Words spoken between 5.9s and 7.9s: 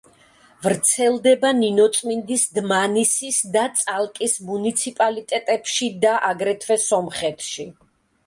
და აგრეთვე სომხეთში.